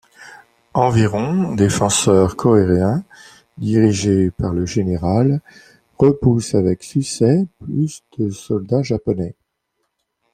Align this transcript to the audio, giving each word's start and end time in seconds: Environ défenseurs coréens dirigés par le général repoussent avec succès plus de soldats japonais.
Environ 0.73 1.53
défenseurs 1.53 2.35
coréens 2.35 3.03
dirigés 3.59 4.31
par 4.31 4.51
le 4.51 4.65
général 4.65 5.41
repoussent 5.99 6.55
avec 6.55 6.81
succès 6.81 7.45
plus 7.59 8.01
de 8.17 8.31
soldats 8.31 8.81
japonais. 8.81 9.35